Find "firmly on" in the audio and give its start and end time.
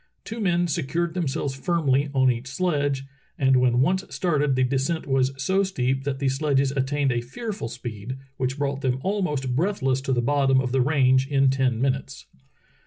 1.53-2.31